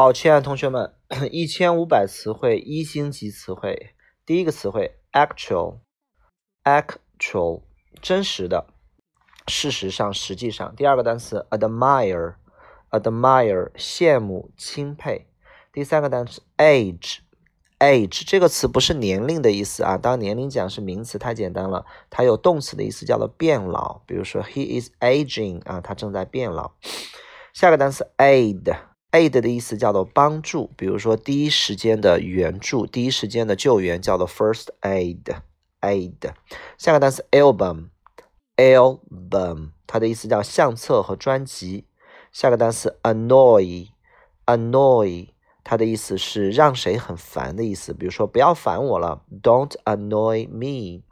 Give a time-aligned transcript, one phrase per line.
[0.00, 0.94] 好，亲爱的同学们，
[1.32, 7.62] 一千五百词汇一星级词汇，第一个词汇 actual，actual
[8.00, 8.68] 真实的，
[9.48, 10.72] 事实上，实际上。
[10.76, 15.26] 第二个单词 admire，admire 羡慕钦佩。
[15.72, 24.00] 第三个单词 age，age 这个词不是年龄的意思啊，当年龄讲是名词，太简单了，它有动词的意思，叫做变老。
[24.06, 26.74] 比如说 he is aging 啊，他正在变老。
[27.52, 28.76] 下个单词 aid。
[29.12, 35.36] Aid 的意思叫做帮助，比如说第一时间的援助、第一时间的救援叫做 first aid。
[35.80, 36.32] aid。
[36.76, 41.86] 下个单词 album，album 它的意思叫相册和专辑。
[42.32, 45.28] 下个单词 annoy，annoy
[45.64, 51.02] 它的意思是让谁很烦的意思，比如说不要烦我了，don't annoy me。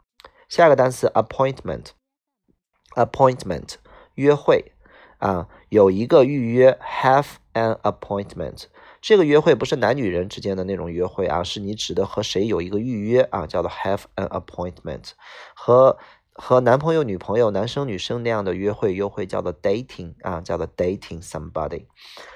[0.47, 3.77] 下个单词 appointment，appointment
[4.13, 4.73] 约会
[5.17, 7.37] 啊，有一个预约 have。
[7.57, 8.65] An appointment，
[9.01, 15.13] 这个约会不是男女人之间的那种约会啊，是你指的和谁有一个预约啊，叫做 have an appointment。
[15.55, 15.97] 和
[16.33, 21.87] 和男朋友、女朋友、男生、女生那样的约会，约会叫做 dating 啊，叫做 dating somebody。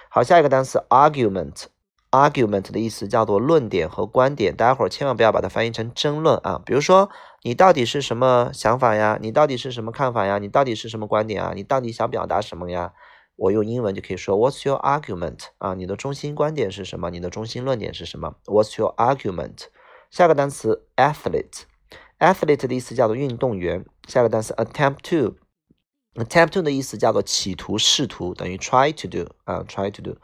[0.09, 6.59] 好，下一个单词 argument，argument 的意思叫做论点和观点，大家伙儿千万不要把它翻译成争论啊。
[6.65, 7.11] 比如说，
[7.43, 9.19] 你到底是什么想法呀？
[9.21, 10.39] 你到底是什么看法呀？
[10.39, 11.51] 你到底是什么观点啊？
[11.55, 12.93] 你到底想表达什么呀？
[13.41, 15.73] 我用英文就可以说 What's your argument 啊？
[15.73, 17.09] 你的中心观点是什么？
[17.09, 19.63] 你的中心论点是什么？What's your argument？
[20.11, 23.83] 下个单词 athlete，athlete 的意思叫做运动员。
[24.07, 30.17] 下个单词 attempt to，attempt to 的意思叫做企图、试图，等于 try to do 啊，try to do。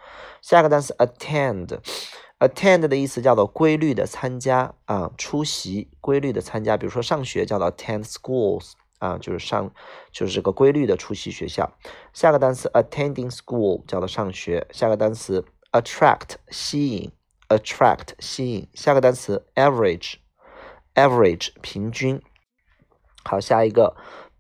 [0.44, 6.78] 下个单词 attend，attend 的意思叫做规律的参加啊，出席，规律的参加。
[6.78, 8.74] 比如说上学叫做 attend schools。
[9.00, 9.72] 啊，就是上，
[10.12, 11.72] 就是这个规律的出席学校。
[12.14, 14.68] 下个单词 attending school 叫做上学。
[14.72, 17.12] 下个单词 attract 吸引
[17.50, 18.68] ，attract 吸引。
[18.74, 22.22] 下个单词 average，average 平均。
[23.24, 23.96] 好，下一个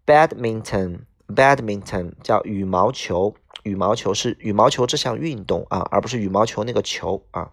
[0.05, 7.51] badminton，badminton 叫羽毛球，羽毛球是羽毛球这项运动啊，而不是羽毛球那个球啊。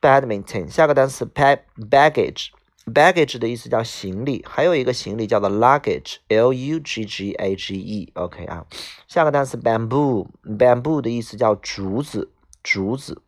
[0.00, 0.68] badminton。
[0.68, 2.48] 下个单词 baggage。
[2.86, 8.66] Baggage 的意思叫行李，还有一个行李叫做 luggage，L U G G A G E，OK 啊。
[9.06, 12.32] 下个单词 bamboo，bamboo 的意思叫竹子，
[12.62, 13.22] 竹子。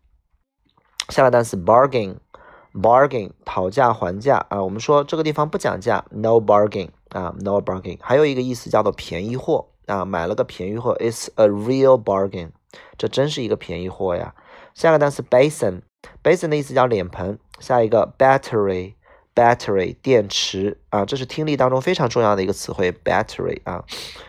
[1.11, 4.63] 下个单词 bargain，bargain 讨价还价啊。
[4.63, 7.99] 我们说这个地方不讲价，no bargain 啊，no bargain。
[8.01, 12.51] 还有一个意思叫做便宜货啊，买了个便宜货，it's a real bargain，
[12.97, 14.35] 这真是一个便宜货呀。
[14.75, 17.39] 下个单词 basin，basin 的意思叫脸盆。
[17.61, 18.95] 下一个 battery。
[19.35, 22.93] Battery 电池啊，这是听力当中非常重要的一个词汇。
[22.93, 23.85] battery 啊，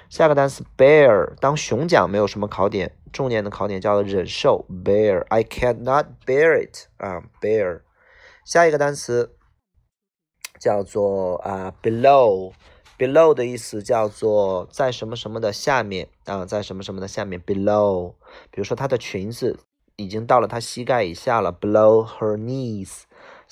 [0.10, 4.66] 下个单词 bear，当熊讲没有什么考点，重点的考点叫做忍受。
[4.70, 7.82] bear，I cannot bear it 啊，bear。
[8.46, 9.36] 下一个单词
[10.60, 18.14] 叫做啊 below，below 的意思叫做在什么什么的下面啊，在什么什么的下面 below。
[18.52, 19.60] 比如说她的裙子
[19.98, 23.04] 已经到了她膝盖以下了，below her knees。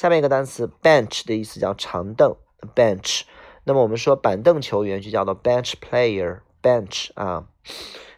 [0.01, 2.35] 下面一个单词 bench 的意思叫长凳
[2.73, 3.22] ，bench。
[3.66, 7.45] 那么我们说板凳球员就叫做 bench player，bench 啊。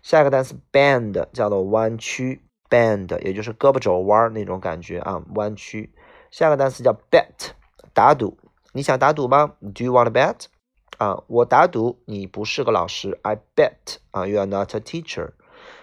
[0.02, 5.94] 下一个单词 bend 叫做弯曲，bend 也就是胳膊肘弯那种感觉啊，弯曲。
[6.32, 7.50] 下个单词叫 bet，
[7.94, 8.38] 打赌。
[8.72, 10.46] 你想打赌吗？Do you want to bet？
[11.00, 15.32] 啊，我打赌你不是个老师，I bet 啊，you are not a teacher。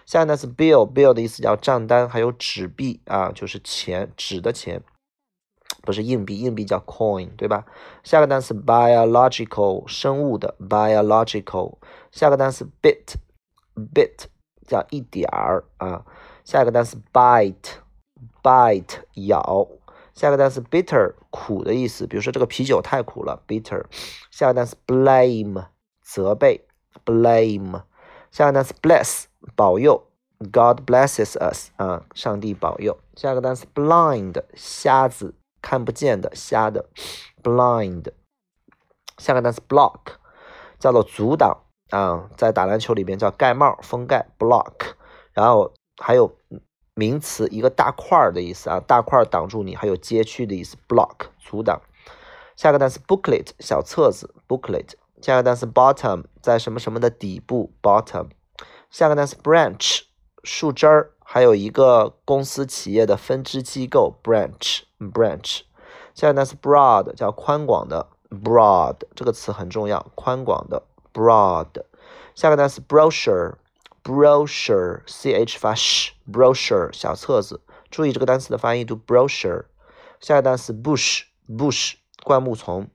[0.06, 4.82] 下个单词 bill，bill 的意思叫账单，还有纸币啊，就是钱，纸的钱。
[5.83, 7.65] 不是硬币，硬币叫 coin，对吧？
[8.03, 11.79] 下个单词 biological，生物的 biological。
[12.11, 14.27] 下个单词 bit，bit
[14.67, 16.05] 叫一点儿啊。
[16.45, 19.69] 下个单词 bite，bite 咬。
[20.13, 23.85] 下个单词 bitter，苦的意思，比如说这个啤酒太苦了，bitter。
[24.31, 25.67] 下个单词 blame，
[26.03, 26.67] 责备
[27.07, 27.85] ，blame。
[28.31, 29.25] 下个单词 bless，
[29.57, 30.09] 保佑
[30.53, 32.99] ，God blesses us 啊，上帝保佑。
[33.15, 35.35] 下个单词 blind，瞎子。
[35.61, 36.89] 看不见的，瞎的
[37.43, 38.12] ，blind。
[39.19, 40.01] 下个单词 block，
[40.79, 44.95] 叫做阻挡啊，在打篮球里边叫盖帽、封盖，block。
[45.33, 46.37] 然后还有
[46.95, 51.81] 名词一个大块儿的意思啊，大块挡住你，还有街区的意思，block 阻挡。
[52.57, 54.95] 下个单词 booklet，小册子，booklet。
[55.23, 58.29] 下个单词 bottom，在什么什么的底部，bottom。
[58.91, 60.05] 下个单词 branch，
[60.43, 61.12] 树枝儿。
[61.32, 65.61] 还有一个公司企业的分支机构 branch branch，
[66.12, 70.82] 下个单词 broad 叫宽广的 broad 这个词很重要，宽广的
[71.15, 71.85] broad。
[72.35, 73.55] 下个单词 brochure
[74.03, 77.61] brochure ch 发 sh brochure 小册子
[77.93, 79.67] 注意这个单词的发音，读 brochure。
[80.19, 81.93] 下个单词 bush，bush，
[82.25, 82.88] 灌木丛。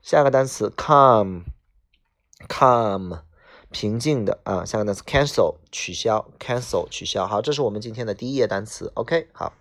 [0.00, 1.48] 下个单词 calm，calm，
[3.70, 4.64] 平静的啊。
[4.64, 7.26] 下个单词 cancel，取消，cancel，取消。
[7.26, 8.90] 好，这是我们今天的第一页单词。
[8.94, 9.52] OK，好。